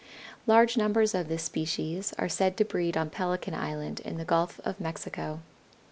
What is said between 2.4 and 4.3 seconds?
to breed on Pelican Island in the